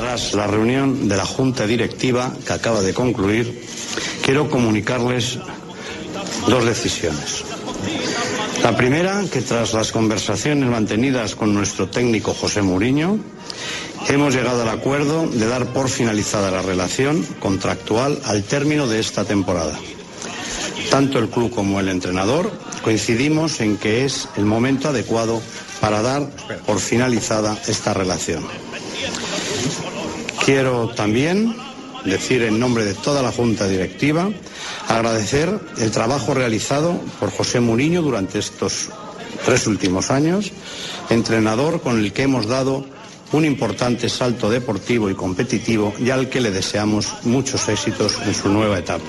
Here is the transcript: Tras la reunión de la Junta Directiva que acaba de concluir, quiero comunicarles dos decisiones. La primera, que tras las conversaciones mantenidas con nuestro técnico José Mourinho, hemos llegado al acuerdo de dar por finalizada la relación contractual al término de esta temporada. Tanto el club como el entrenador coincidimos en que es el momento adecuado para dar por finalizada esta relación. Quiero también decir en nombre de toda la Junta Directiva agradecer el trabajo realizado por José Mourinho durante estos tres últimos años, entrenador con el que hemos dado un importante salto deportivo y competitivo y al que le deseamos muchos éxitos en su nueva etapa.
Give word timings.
Tras 0.00 0.32
la 0.32 0.46
reunión 0.46 1.10
de 1.10 1.16
la 1.18 1.26
Junta 1.26 1.66
Directiva 1.66 2.32
que 2.46 2.54
acaba 2.54 2.80
de 2.80 2.94
concluir, 2.94 3.66
quiero 4.22 4.48
comunicarles 4.48 5.38
dos 6.48 6.64
decisiones. 6.64 7.44
La 8.62 8.74
primera, 8.74 9.22
que 9.30 9.42
tras 9.42 9.74
las 9.74 9.92
conversaciones 9.92 10.70
mantenidas 10.70 11.36
con 11.36 11.52
nuestro 11.52 11.90
técnico 11.90 12.32
José 12.32 12.62
Mourinho, 12.62 13.18
hemos 14.08 14.34
llegado 14.34 14.62
al 14.62 14.70
acuerdo 14.70 15.26
de 15.26 15.46
dar 15.46 15.66
por 15.66 15.90
finalizada 15.90 16.50
la 16.50 16.62
relación 16.62 17.22
contractual 17.38 18.20
al 18.24 18.42
término 18.44 18.86
de 18.86 19.00
esta 19.00 19.24
temporada. 19.24 19.78
Tanto 20.90 21.18
el 21.18 21.28
club 21.28 21.54
como 21.54 21.78
el 21.78 21.90
entrenador 21.90 22.50
coincidimos 22.82 23.60
en 23.60 23.76
que 23.76 24.06
es 24.06 24.30
el 24.38 24.46
momento 24.46 24.88
adecuado 24.88 25.42
para 25.78 26.00
dar 26.00 26.30
por 26.64 26.80
finalizada 26.80 27.58
esta 27.66 27.92
relación. 27.92 28.42
Quiero 30.44 30.88
también 30.88 31.54
decir 32.04 32.42
en 32.42 32.58
nombre 32.58 32.84
de 32.84 32.94
toda 32.94 33.22
la 33.22 33.30
Junta 33.30 33.68
Directiva 33.68 34.30
agradecer 34.88 35.60
el 35.78 35.90
trabajo 35.90 36.34
realizado 36.34 36.98
por 37.18 37.30
José 37.30 37.60
Mourinho 37.60 38.02
durante 38.02 38.38
estos 38.38 38.88
tres 39.44 39.66
últimos 39.66 40.10
años, 40.10 40.50
entrenador 41.08 41.80
con 41.80 41.98
el 41.98 42.12
que 42.12 42.22
hemos 42.22 42.46
dado 42.46 42.84
un 43.32 43.44
importante 43.44 44.08
salto 44.08 44.50
deportivo 44.50 45.08
y 45.08 45.14
competitivo 45.14 45.94
y 45.98 46.10
al 46.10 46.28
que 46.28 46.40
le 46.40 46.50
deseamos 46.50 47.14
muchos 47.24 47.68
éxitos 47.68 48.18
en 48.24 48.34
su 48.34 48.48
nueva 48.48 48.78
etapa. 48.78 49.04